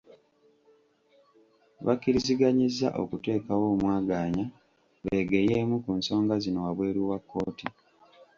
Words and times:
Bakkiriziganyizza 1.85 2.87
okuteekawo 3.01 3.65
omwaganya 3.73 4.45
beegeyeemu 5.03 5.75
ku 5.83 5.91
nsonga 5.99 6.35
zino 6.43 6.59
wabweru 6.65 7.01
wa 7.09 7.17
kkooti. 7.21 7.67